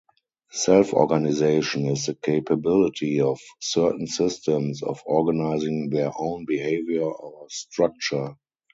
[0.49, 8.33] Self-organization is the capability of certain systems "of organizing their own behavior or structure".